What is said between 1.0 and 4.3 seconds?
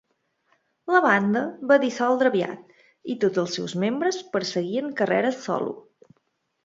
banda va dissoldre aviat, i tots els seus membres